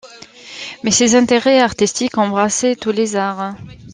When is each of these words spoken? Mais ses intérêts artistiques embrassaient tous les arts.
Mais 0.83 0.89
ses 0.89 1.13
intérêts 1.13 1.59
artistiques 1.61 2.17
embrassaient 2.17 2.75
tous 2.75 2.91
les 2.91 3.15
arts. 3.15 3.53